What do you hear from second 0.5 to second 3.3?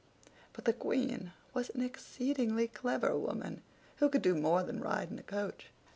But the Queen was an exceedingly clever